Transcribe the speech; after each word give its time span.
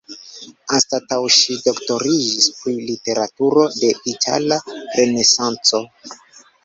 Anstataŭ 0.75 1.17
ŝi 1.39 1.57
doktoriĝis 1.65 2.47
pri 2.61 2.73
literaturo 2.87 3.67
de 3.77 3.93
Itala 4.15 4.59
Renesanco. 4.73 5.83